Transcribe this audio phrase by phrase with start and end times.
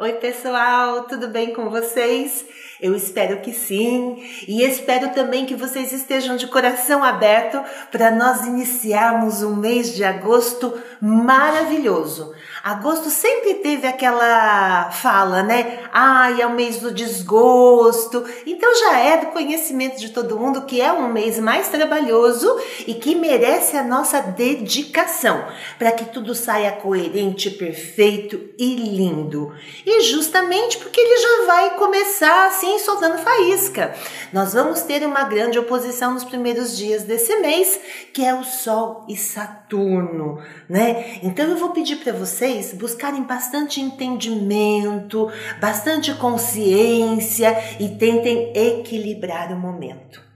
[0.00, 2.44] Oi, pessoal, tudo bem com vocês?
[2.80, 8.46] Eu espero que sim, e espero também que vocês estejam de coração aberto para nós
[8.46, 12.32] iniciarmos um mês de agosto maravilhoso.
[12.62, 15.80] Agosto sempre teve aquela fala, né?
[15.92, 18.24] Ai, é o mês do desgosto.
[18.46, 22.56] Então já é do conhecimento de todo mundo que é um mês mais trabalhoso
[22.86, 25.44] e que merece a nossa dedicação
[25.78, 29.52] para que tudo saia coerente, perfeito e lindo.
[29.90, 33.94] E justamente porque ele já vai começar assim soltando faísca.
[34.34, 37.80] Nós vamos ter uma grande oposição nos primeiros dias desse mês,
[38.12, 41.18] que é o Sol e Saturno, né?
[41.22, 49.56] Então eu vou pedir para vocês buscarem bastante entendimento, bastante consciência e tentem equilibrar o
[49.56, 50.27] momento.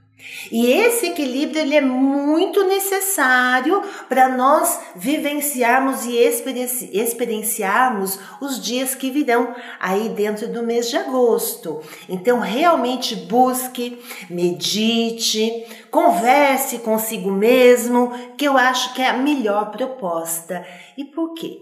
[0.51, 9.11] E esse equilíbrio ele é muito necessário para nós vivenciarmos e experienciarmos os dias que
[9.11, 11.81] virão aí dentro do mês de agosto.
[12.07, 20.65] Então realmente busque, medite, converse consigo mesmo, que eu acho que é a melhor proposta.
[20.97, 21.59] E por quê?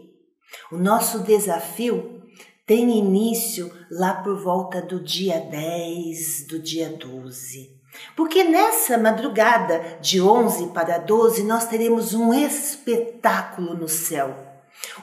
[0.71, 2.19] O nosso desafio
[2.65, 7.80] tem início lá por volta do dia 10, do dia 12.
[8.15, 14.35] Porque nessa madrugada de 11 para 12 nós teremos um espetáculo no céu.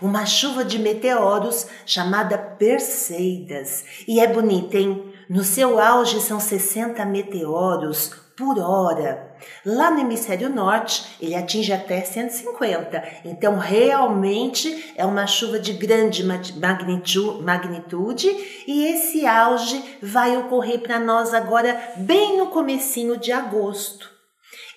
[0.02, 3.84] Uma chuva de meteoros chamada Perseidas.
[4.06, 5.12] E é bonita, hein?
[5.28, 9.34] No seu auge são 60 meteoros por hora.
[9.66, 13.02] Lá no hemisfério norte, ele atinge até 150.
[13.24, 18.28] Então, realmente é uma chuva de grande magnitude
[18.66, 24.16] e esse auge vai ocorrer para nós agora bem no comecinho de agosto.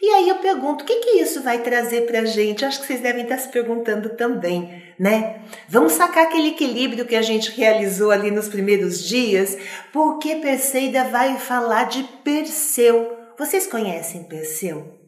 [0.02, 2.66] E aí eu pergunto, o que, que isso vai trazer para a gente?
[2.66, 5.42] Acho que vocês devem estar se perguntando também, né?
[5.70, 9.56] Vamos sacar aquele equilíbrio que a gente realizou ali nos primeiros dias,
[9.94, 15.00] porque Perseida vai falar de Perseu, vocês conhecem Perseu?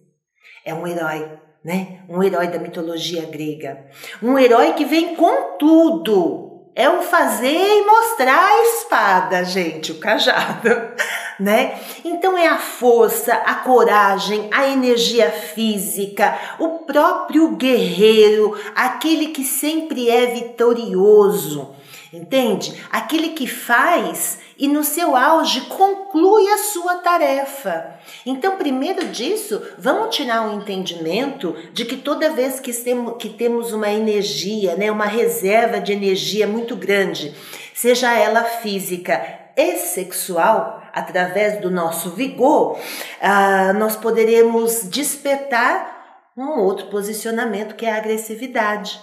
[0.65, 1.29] É um herói,
[1.63, 2.03] né?
[2.09, 3.85] Um herói da mitologia grega.
[4.21, 6.49] Um herói que vem com tudo.
[6.75, 10.69] É o fazer e mostrar a espada, gente, o cajado,
[11.39, 11.79] né?
[12.03, 20.09] Então é a força, a coragem, a energia física, o próprio guerreiro, aquele que sempre
[20.09, 21.75] é vitorioso
[22.13, 22.81] entende?
[22.91, 27.95] Aquele que faz e no seu auge conclui a sua tarefa.
[28.25, 33.73] Então, primeiro disso, vamos tirar um entendimento de que toda vez que temos, que temos
[33.73, 37.33] uma energia, né, uma reserva de energia muito grande,
[37.73, 42.79] seja ela física e sexual, através do nosso vigor,
[43.19, 48.99] ah, nós poderemos despertar um outro posicionamento que é a agressividade.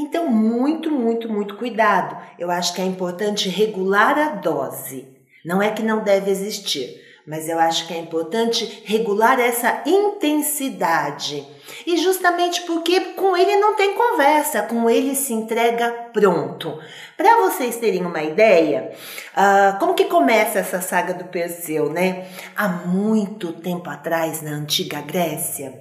[0.00, 2.16] Então, muito, muito, muito cuidado.
[2.38, 5.08] Eu acho que é importante regular a dose.
[5.44, 11.44] Não é que não deve existir, mas eu acho que é importante regular essa intensidade.
[11.84, 16.78] E justamente porque com ele não tem conversa, com ele se entrega pronto.
[17.16, 18.92] Para vocês terem uma ideia,
[19.36, 22.28] uh, como que começa essa saga do Perseu, né?
[22.56, 25.74] Há muito tempo atrás, na antiga Grécia,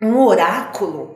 [0.00, 1.15] um oráculo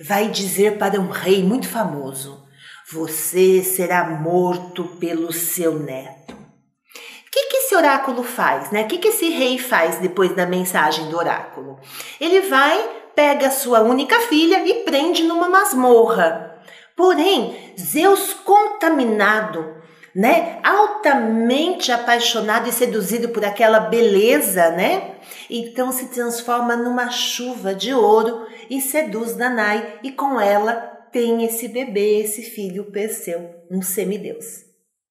[0.00, 2.46] vai dizer para um rei muito famoso:
[2.92, 6.34] Você será morto pelo seu neto.
[6.34, 8.70] O que, que esse oráculo faz?
[8.70, 8.82] Né?
[8.82, 11.78] O que, que esse rei faz depois da mensagem do oráculo?
[12.18, 16.62] Ele vai, pega a sua única filha e prende numa masmorra.
[16.96, 19.75] Porém, Zeus contaminado
[20.16, 20.58] né?
[20.62, 25.16] Altamente apaixonado e seduzido por aquela beleza, né?
[25.50, 30.72] Então se transforma numa chuva de ouro e seduz Danai e com ela
[31.12, 34.64] tem esse bebê, esse filho Perseu, um semideus.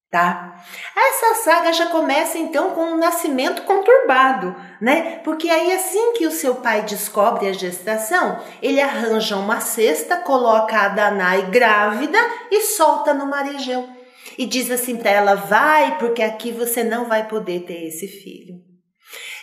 [0.09, 0.63] Tá?
[0.95, 5.19] Essa saga já começa então com um nascimento conturbado, né?
[5.23, 10.77] Porque aí assim que o seu pai descobre a gestação, ele arranja uma cesta, coloca
[10.77, 12.17] a Danai grávida
[12.49, 13.94] e solta no marejão
[14.37, 18.55] e diz assim para ela: vai, porque aqui você não vai poder ter esse filho.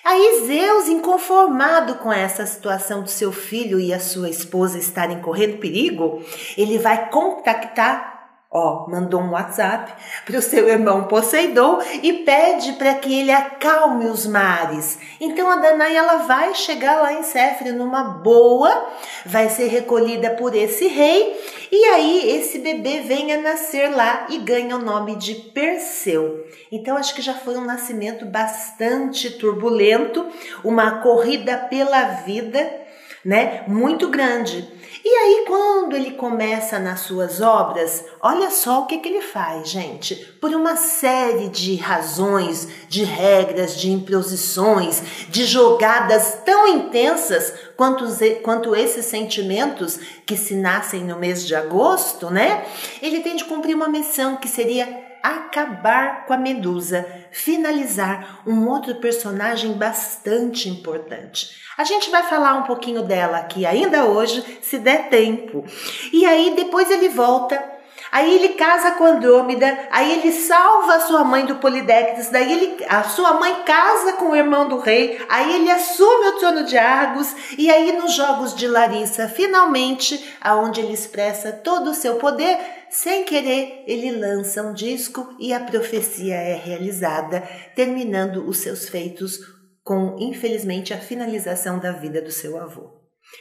[0.04, 5.58] Aí Zeus, inconformado com essa situação do seu filho e a sua esposa estarem correndo
[5.58, 6.20] perigo,
[6.56, 8.11] ele vai contactar
[8.54, 9.90] Ó, mandou um WhatsApp
[10.26, 14.98] para o seu irmão Poseidon e pede para que ele acalme os mares.
[15.18, 18.88] Então a Danae ela vai chegar lá em Céfiro numa boa,
[19.24, 21.34] vai ser recolhida por esse rei
[21.72, 26.44] e aí esse bebê vem a nascer lá e ganha o nome de Perseu.
[26.70, 30.26] Então acho que já foi um nascimento bastante turbulento,
[30.62, 32.82] uma corrida pela vida,
[33.24, 33.64] né?
[33.66, 34.68] Muito grande.
[35.04, 39.68] E aí, quando ele começa nas suas obras, olha só o que, que ele faz,
[39.68, 40.14] gente.
[40.40, 48.04] Por uma série de razões, de regras, de imposições, de jogadas tão intensas quanto,
[48.42, 52.64] quanto esses sentimentos que se nascem no mês de agosto, né?
[53.00, 58.96] Ele tem de cumprir uma missão que seria acabar com a Medusa, finalizar um outro
[58.96, 61.62] personagem bastante importante.
[61.78, 65.64] A gente vai falar um pouquinho dela aqui ainda hoje, se der tempo.
[66.12, 67.72] E aí depois ele volta
[68.12, 72.84] Aí ele casa com Andrômeda, aí ele salva a sua mãe do Polidectes, daí ele,
[72.86, 76.76] a sua mãe casa com o irmão do rei, aí ele assume o trono de
[76.76, 82.58] Argos, e aí nos Jogos de Larissa, finalmente, aonde ele expressa todo o seu poder,
[82.92, 87.40] sem querer, ele lança um disco e a profecia é realizada,
[87.74, 89.38] terminando os seus feitos
[89.82, 92.90] com, infelizmente, a finalização da vida do seu avô,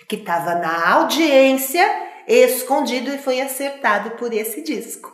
[0.07, 1.86] que estava na audiência,
[2.25, 5.13] escondido e foi acertado por esse disco,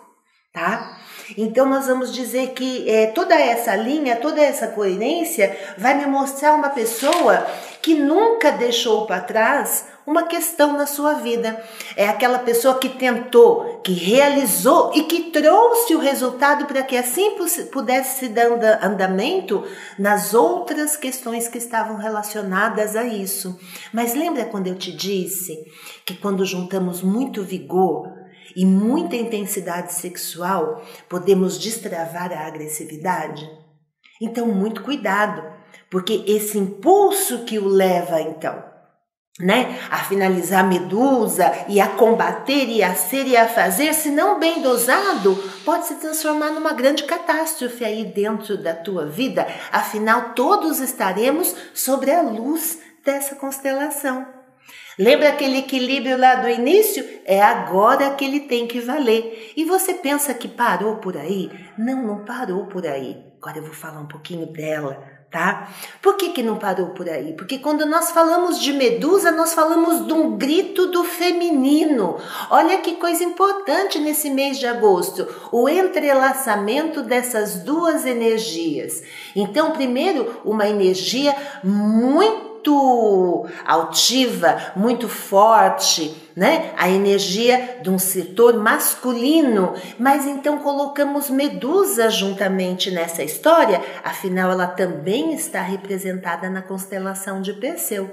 [0.54, 1.01] tá?
[1.35, 6.53] Então nós vamos dizer que é, toda essa linha, toda essa coerência vai me mostrar
[6.53, 7.45] uma pessoa
[7.81, 11.62] que nunca deixou para trás uma questão na sua vida.
[11.97, 17.35] É aquela pessoa que tentou, que realizou e que trouxe o resultado para que assim
[17.71, 18.47] pudesse se dar
[18.81, 19.65] andamento
[20.00, 23.59] nas outras questões que estavam relacionadas a isso.
[23.91, 25.65] Mas lembra quando eu te disse
[26.06, 28.26] que quando juntamos muito vigor,
[28.57, 33.48] e muita intensidade sexual, podemos destravar a agressividade?
[34.19, 35.44] Então, muito cuidado,
[35.92, 38.63] porque esse impulso que o leva, então,
[39.39, 44.09] né, a finalizar a medusa e a combater e a ser e a fazer, se
[44.09, 49.45] não bem dosado, pode se transformar numa grande catástrofe aí dentro da tua vida.
[49.71, 54.37] Afinal, todos estaremos sobre a luz dessa constelação.
[54.98, 57.06] Lembra aquele equilíbrio lá do início?
[57.25, 59.54] É agora que ele tem que valer.
[59.56, 61.52] E você pensa que parou por aí?
[61.78, 63.18] Não, não parou por aí.
[63.40, 65.69] Agora eu vou falar um pouquinho dela tá?
[66.02, 67.34] Por que, que não parou por aí?
[67.34, 72.18] Porque quando nós falamos de Medusa, nós falamos de um grito do feminino.
[72.50, 79.04] Olha que coisa importante nesse mês de agosto, o entrelaçamento dessas duas energias.
[79.36, 86.74] Então, primeiro, uma energia muito muito altiva, muito forte, né?
[86.77, 94.68] A energia de um setor masculino, mas então colocamos Medusa juntamente nessa história, afinal ela
[94.68, 98.09] também está representada na constelação de Perseu.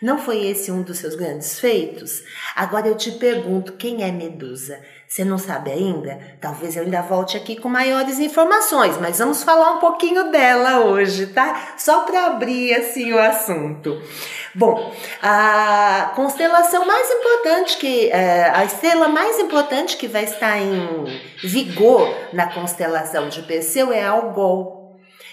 [0.00, 2.22] Não foi esse um dos seus grandes feitos?
[2.54, 4.78] Agora eu te pergunto, quem é Medusa?
[5.08, 6.18] Você não sabe ainda?
[6.38, 11.28] Talvez eu ainda volte aqui com maiores informações, mas vamos falar um pouquinho dela hoje,
[11.28, 11.72] tá?
[11.78, 13.98] Só para abrir assim o assunto.
[14.54, 21.22] Bom, a constelação mais importante que é, a estrela mais importante que vai estar em
[21.42, 24.77] vigor na constelação de Perseu é Algol.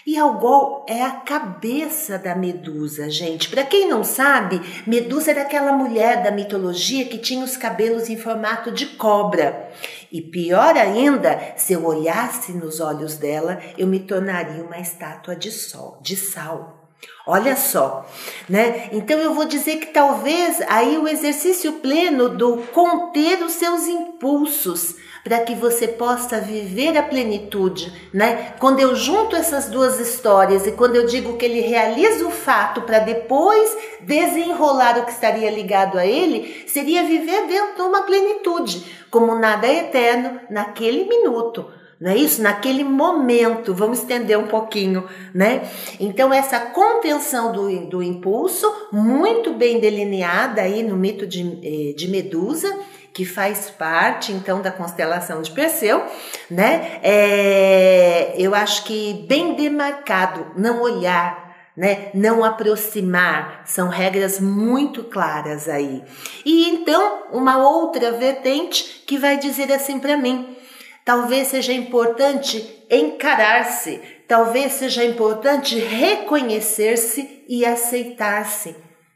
[0.05, 3.49] E Algol é a cabeça da Medusa, gente.
[3.49, 8.15] Para quem não sabe, Medusa era aquela mulher da mitologia que tinha os cabelos em
[8.15, 9.71] formato de cobra.
[10.11, 15.49] E pior ainda, se eu olhasse nos olhos dela, eu me tornaria uma estátua de
[15.49, 16.87] sol, de sal.
[17.25, 18.07] Olha só,
[18.47, 18.89] né?
[18.91, 24.95] Então eu vou dizer que talvez aí o exercício pleno do conter os seus impulsos,
[25.25, 28.53] para que você possa viver a plenitude, né?
[28.59, 32.83] Quando eu junto essas duas histórias e quando eu digo que ele realiza o fato
[32.83, 38.85] para depois desenrolar o que estaria ligado a ele, seria viver dentro de uma plenitude,
[39.09, 41.71] como nada é eterno naquele minuto.
[41.99, 42.43] Não é isso?
[42.43, 45.67] Naquele momento, vamos estender um pouquinho, né?
[45.99, 52.09] Então, essa contenção do, do impulso, muito bem delineada aí no mito de, eh, de
[52.09, 52.77] Medusa,
[53.15, 56.03] que faz parte então da constelação de Perseu,
[56.51, 56.99] né?
[57.01, 62.09] É, eu acho que bem demarcado, não olhar, né?
[62.13, 66.03] Não aproximar, são regras muito claras aí.
[66.45, 70.57] E então, uma outra vertente que vai dizer assim para mim:
[71.05, 78.75] talvez seja importante encarar-se, talvez seja importante reconhecer-se e aceitar-se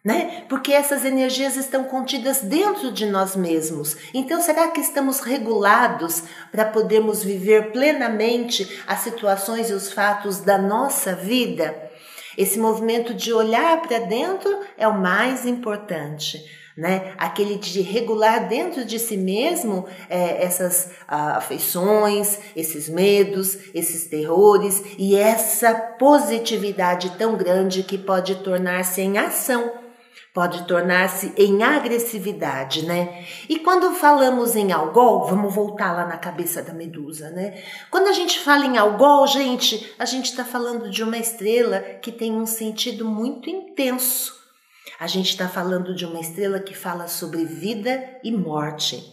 [0.10, 0.44] né?
[0.50, 3.96] Porque essas energias estão contidas dentro de nós mesmos.
[4.12, 10.58] Então, será que estamos regulados para podermos viver plenamente as situações e os fatos da
[10.58, 11.92] nossa vida?
[12.36, 14.50] Esse movimento de olhar para dentro
[14.80, 16.44] é o mais importante.
[16.75, 17.13] Né?
[17.16, 24.82] Aquele de regular dentro de si mesmo é, essas ah, afeições, esses medos, esses terrores
[24.98, 29.78] e essa positividade tão grande que pode tornar-se em ação
[30.33, 33.25] pode tornar-se em agressividade, né?
[33.48, 37.62] E quando falamos em algol, vamos voltar lá na cabeça da medusa, né?
[37.89, 42.12] Quando a gente fala em algol, gente, a gente está falando de uma estrela que
[42.12, 44.38] tem um sentido muito intenso.
[45.00, 49.03] A gente está falando de uma estrela que fala sobre vida e morte,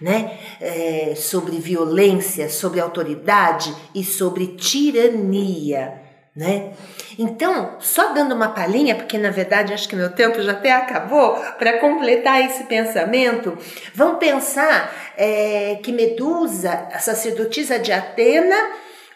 [0.00, 0.38] né?
[0.60, 6.05] É, sobre violência, sobre autoridade e sobre tirania
[6.36, 6.72] né?
[7.18, 11.34] Então, só dando uma palhinha, porque na verdade acho que meu tempo já até acabou,
[11.58, 13.56] para completar esse pensamento,
[13.94, 18.56] vamos pensar é, que Medusa, a sacerdotisa de Atena,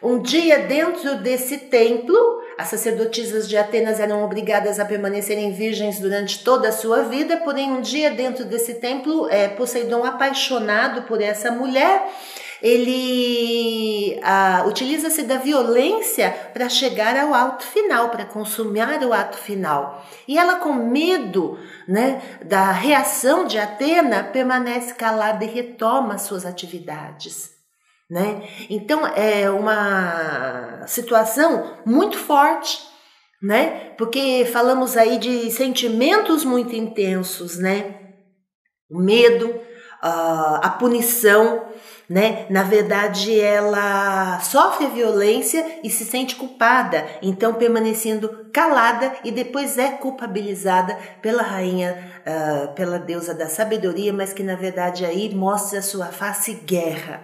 [0.03, 6.43] um dia dentro desse templo, as sacerdotisas de Atenas eram obrigadas a permanecerem virgens durante
[6.43, 11.51] toda a sua vida, porém, um dia dentro desse templo, é, Poseidon, apaixonado por essa
[11.51, 12.03] mulher,
[12.63, 20.05] ele ah, utiliza-se da violência para chegar ao ato final, para consumar o ato final.
[20.29, 27.51] E ela, com medo né, da reação de Atena, permanece calada e retoma suas atividades.
[28.11, 28.49] Né?
[28.69, 32.81] Então é uma situação muito forte,
[33.41, 33.93] né?
[33.97, 37.95] Porque falamos aí de sentimentos muito intensos, né?
[38.91, 39.55] O medo,
[40.03, 41.70] a punição,
[42.11, 42.45] né?
[42.51, 49.93] Na verdade, ela sofre violência e se sente culpada, então permanecendo calada e depois é
[49.93, 56.07] culpabilizada pela rainha, uh, pela deusa da sabedoria, mas que na verdade aí mostra sua
[56.07, 57.23] face guerra,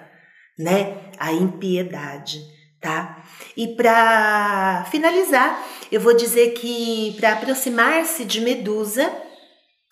[0.56, 0.98] né?
[1.18, 2.38] A impiedade,
[2.80, 3.24] tá?
[3.56, 9.12] E para finalizar, eu vou dizer que para aproximar-se de Medusa,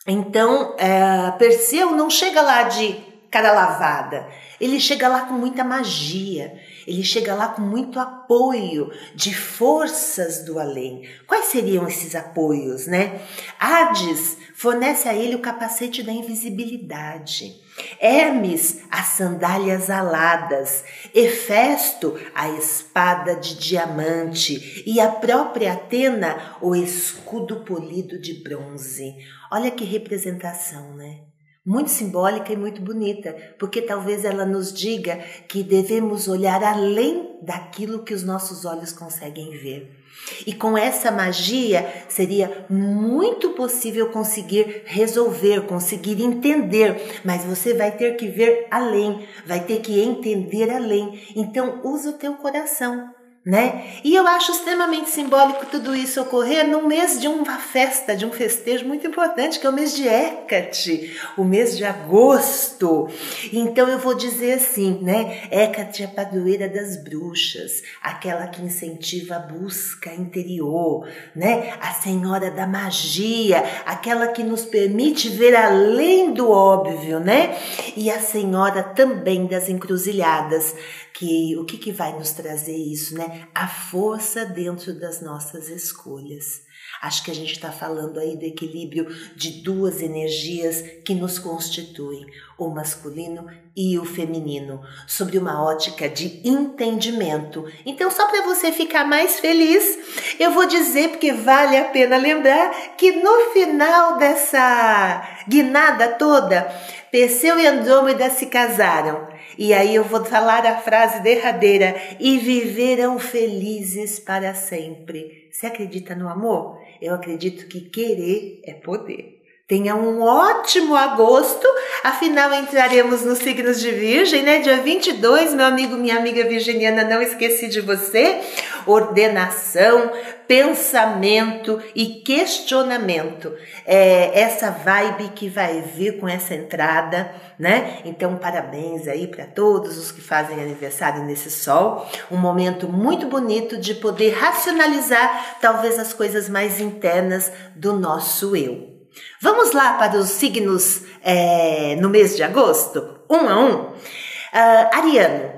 [0.06, 4.28] então é, Perseu não chega lá de cara lavada.
[4.60, 10.56] Ele chega lá com muita magia, ele chega lá com muito apoio de forças do
[10.56, 11.08] além.
[11.26, 13.20] Quais seriam esses apoios, né?
[13.58, 17.60] Hades fornece a ele o capacete da invisibilidade.
[17.98, 27.64] Hermes, as sandálias aladas, Hefesto, a espada de diamante e a própria Atena, o escudo
[27.64, 29.16] polido de bronze.
[29.50, 31.33] Olha que representação, né?
[31.64, 35.16] Muito simbólica e muito bonita, porque talvez ela nos diga
[35.48, 40.04] que devemos olhar além daquilo que os nossos olhos conseguem ver.
[40.46, 48.16] E com essa magia seria muito possível conseguir resolver, conseguir entender, mas você vai ter
[48.16, 51.20] que ver além, vai ter que entender além.
[51.34, 53.13] Então, usa o teu coração
[53.44, 53.98] né?
[54.02, 58.30] E eu acho extremamente simbólico tudo isso ocorrer no mês de uma festa, de um
[58.30, 63.06] festejo muito importante, que é o mês de Hecate, o mês de agosto.
[63.52, 65.42] Então eu vou dizer assim, né?
[65.50, 71.74] Hecate é a padroeira das bruxas, aquela que incentiva a busca interior, né?
[71.82, 77.58] A senhora da magia, aquela que nos permite ver além do óbvio, né?
[77.94, 80.74] E a senhora também das encruzilhadas,
[81.14, 83.46] que o que, que vai nos trazer isso, né?
[83.54, 86.62] A força dentro das nossas escolhas.
[87.00, 89.06] Acho que a gente está falando aí do equilíbrio
[89.36, 92.26] de duas energias que nos constituem,
[92.58, 97.64] o masculino e o feminino, sobre uma ótica de entendimento.
[97.84, 102.96] Então, só para você ficar mais feliz, eu vou dizer, porque vale a pena lembrar,
[102.96, 106.62] que no final dessa guinada toda,
[107.10, 109.28] Perseu e Andrômeda se casaram.
[109.58, 115.48] E aí eu vou falar a frase derradeira: e viverão felizes para sempre.
[115.50, 116.78] Você acredita no amor?
[117.00, 119.43] Eu acredito que querer é poder.
[119.66, 121.66] Tenha um ótimo agosto,
[122.02, 124.58] afinal entraremos nos signos de Virgem, né?
[124.58, 128.42] Dia 22, meu amigo, minha amiga virginiana, não esqueci de você.
[128.86, 130.12] Ordenação,
[130.46, 133.54] pensamento e questionamento.
[133.86, 138.00] É essa vibe que vai vir com essa entrada, né?
[138.04, 142.06] Então, parabéns aí para todos os que fazem aniversário nesse sol.
[142.30, 148.93] Um momento muito bonito de poder racionalizar talvez as coisas mais internas do nosso eu.
[149.40, 153.20] Vamos lá para os signos é, no mês de agosto?
[153.30, 153.74] Um a um.
[153.86, 155.54] Uh, Ariano,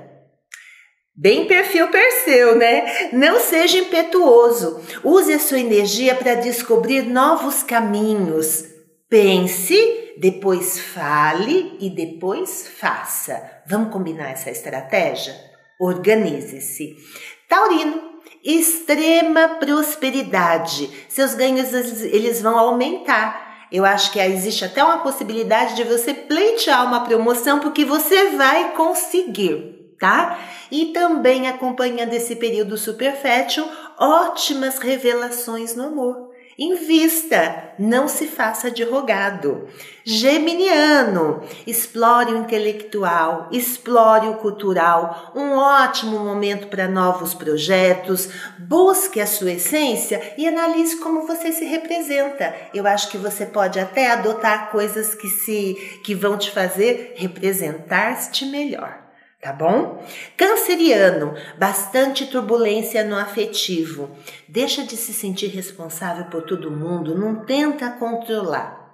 [1.19, 3.09] Bem perfil Perseu, né?
[3.11, 4.79] Não seja impetuoso.
[5.03, 8.65] Use a sua energia para descobrir novos caminhos.
[9.09, 13.41] Pense, depois fale e depois faça.
[13.65, 15.35] Vamos combinar essa estratégia?
[15.79, 16.95] Organize-se.
[17.49, 17.99] Taurino,
[18.43, 20.87] extrema prosperidade.
[21.09, 21.73] Seus ganhos
[22.03, 23.46] eles vão aumentar.
[23.71, 28.73] Eu acho que existe até uma possibilidade de você pleitear uma promoção porque você vai
[28.73, 30.39] conseguir, tá?
[30.71, 36.26] E também acompanhando esse período super fértil, ótimas revelações no amor.
[36.59, 39.67] Invista, não se faça de rogado.
[40.03, 48.27] Geminiano, explore o intelectual, explore o cultural, um ótimo momento para novos projetos.
[48.57, 52.55] Busque a sua essência e analise como você se representa.
[52.73, 58.45] Eu acho que você pode até adotar coisas que se que vão te fazer representar-te
[58.45, 59.06] melhor
[59.41, 60.03] tá bom?
[60.35, 64.09] Canceriano, bastante turbulência no afetivo.
[64.47, 68.87] Deixa de se sentir responsável por todo mundo, não tenta controlar.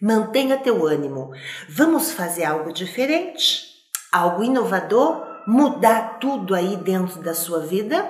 [0.00, 1.30] Mantenha teu ânimo.
[1.68, 3.64] Vamos fazer algo diferente?
[4.12, 5.24] Algo inovador?
[5.46, 8.04] Mudar tudo aí dentro da sua vida?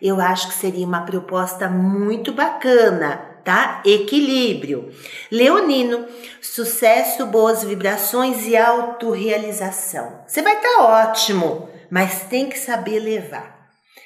[0.00, 3.80] Eu acho que seria uma proposta muito bacana tá?
[3.86, 4.90] Equilíbrio.
[5.30, 6.04] Leonino,
[6.42, 10.24] sucesso, boas vibrações e autorrealização.
[10.26, 13.54] Você vai estar tá ótimo, mas tem que saber levar.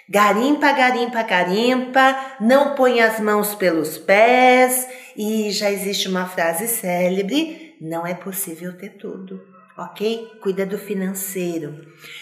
[0.06, 4.86] Garimpa, garimpa, garimpa, não põe as mãos pelos pés.
[5.16, 9.40] E já existe uma frase célebre: não é possível ter tudo,
[9.78, 10.32] ok?
[10.42, 11.80] Cuida do financeiro.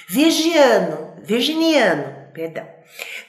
[0.08, 2.77] Virgiano, virginiano, perdão.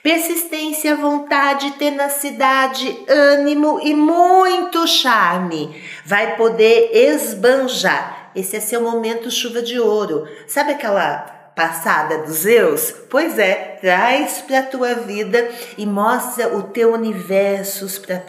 [0.02, 5.82] Persistência, vontade, tenacidade, ânimo e muito charme.
[6.04, 8.30] Vai poder esbanjar.
[8.34, 10.26] Esse é seu momento chuva de ouro.
[10.46, 11.18] Sabe aquela
[11.54, 12.94] passada dos Zeus?
[13.10, 18.22] Pois é, traz para a tua vida e mostra o teu universo para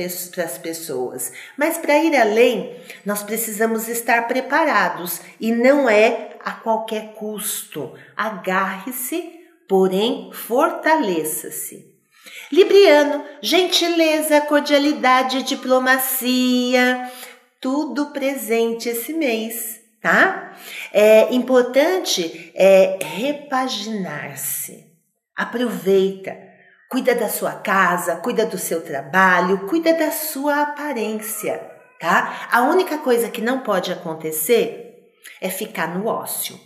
[0.44, 1.32] as pessoas.
[1.56, 7.94] Mas para ir além, nós precisamos estar preparados e não é a qualquer custo.
[8.18, 9.41] Agarre-se
[9.72, 11.96] porém fortaleça-se.
[12.52, 17.10] Libriano, gentileza, cordialidade, diplomacia,
[17.62, 20.58] tudo presente esse mês, tá?
[20.92, 24.92] É importante é repaginar-se.
[25.38, 26.38] Aproveita,
[26.90, 31.66] cuida da sua casa, cuida do seu trabalho, cuida da sua aparência,
[31.98, 32.50] tá?
[32.52, 36.60] A única coisa que não pode acontecer é ficar no ócio,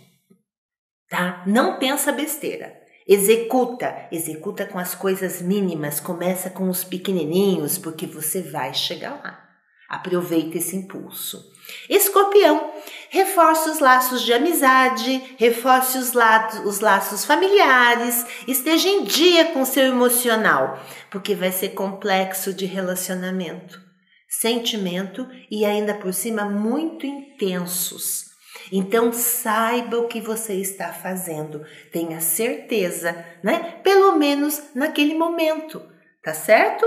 [1.08, 1.44] tá?
[1.46, 2.84] Não pensa besteira.
[3.08, 9.46] Executa, executa com as coisas mínimas, começa com os pequenininhos, porque você vai chegar lá.
[9.88, 11.52] Aproveita esse impulso.
[11.88, 12.72] Escorpião,
[13.08, 19.64] reforce os laços de amizade, reforce os, laços, os laços familiares, esteja em dia com
[19.64, 23.80] seu emocional, porque vai ser complexo de relacionamento,
[24.28, 28.25] sentimento e ainda por cima muito intensos.
[28.72, 33.76] Então saiba o que você está fazendo, tenha certeza, né?
[33.82, 35.82] Pelo menos naquele momento,
[36.22, 36.86] tá certo?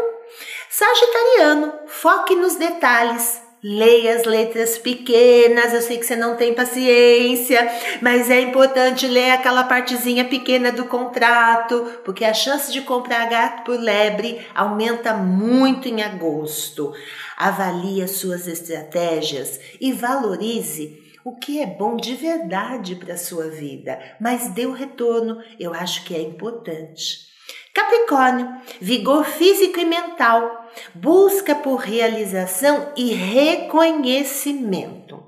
[0.69, 3.41] Sagitariano, foque nos detalhes.
[3.61, 5.73] Leia as letras pequenas.
[5.73, 7.69] Eu sei que você não tem paciência,
[8.01, 13.65] mas é importante ler aquela partezinha pequena do contrato, porque a chance de comprar gato
[13.65, 16.93] por lebre aumenta muito em agosto.
[17.35, 23.49] Avalie as suas estratégias e valorize o que é bom de verdade para a sua
[23.49, 27.29] vida, mas dê o retorno, eu acho que é importante.
[27.73, 28.47] Capricórnio,
[28.79, 35.27] vigor físico e mental, busca por realização e reconhecimento.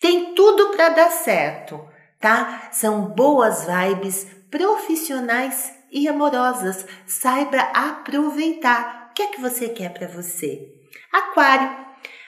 [0.00, 1.84] Tem tudo para dar certo,
[2.20, 2.68] tá?
[2.72, 6.86] São boas vibes profissionais e amorosas.
[7.06, 9.08] Saiba aproveitar.
[9.10, 10.72] O que é que você quer para você?
[11.12, 11.76] Aquário,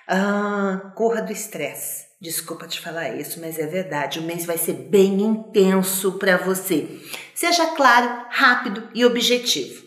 [0.08, 2.10] ah, corra do estresse.
[2.22, 4.18] Desculpa te falar isso, mas é verdade.
[4.18, 7.00] O mês vai ser bem intenso para você.
[7.35, 9.83] Seja claro, rápido e objetivo.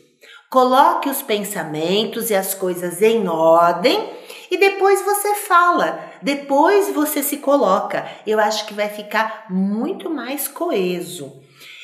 [0.49, 4.11] Coloque os pensamentos e as coisas em ordem
[4.49, 8.03] e depois você fala, depois você se coloca.
[8.25, 11.39] Eu acho que vai ficar muito mais coeso.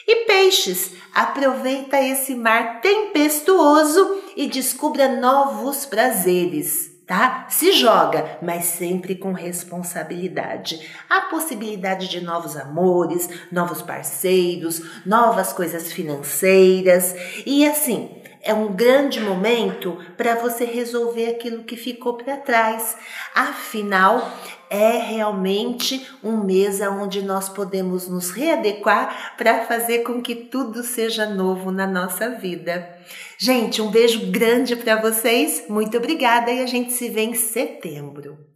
[0.08, 7.48] E peixes, aproveita esse mar tempestuoso e descubra novos prazeres tá?
[7.50, 10.88] Se joga, mas sempre com responsabilidade.
[11.10, 17.16] Há possibilidade de novos amores, novos parceiros, novas coisas financeiras
[17.48, 18.19] e assim.
[18.42, 22.96] É um grande momento para você resolver aquilo que ficou para trás.
[23.36, 24.32] Afinal,
[24.70, 31.26] é realmente um mês onde nós podemos nos readequar para fazer com que tudo seja
[31.26, 32.98] novo na nossa vida.
[33.38, 38.49] Gente, um beijo grande para vocês, muito obrigada e a gente se vê em setembro.